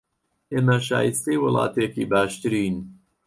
ئێمە 0.53 0.77
شایستەی 0.87 1.41
وڵاتێکی 1.43 2.09
باشترین 2.11 2.75